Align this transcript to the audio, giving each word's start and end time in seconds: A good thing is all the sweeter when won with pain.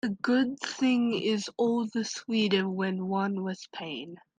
A 0.03 0.09
good 0.09 0.59
thing 0.59 1.13
is 1.13 1.47
all 1.57 1.85
the 1.85 2.03
sweeter 2.03 2.67
when 2.67 3.07
won 3.07 3.43
with 3.43 3.71
pain. 3.71 4.15